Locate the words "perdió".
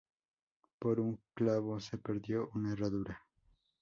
1.99-2.49